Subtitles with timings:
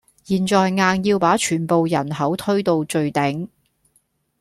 [0.23, 3.47] 現在硬要把全部人口推到最頂